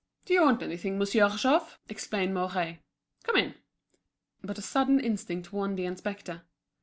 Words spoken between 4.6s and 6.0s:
sudden instinct warned the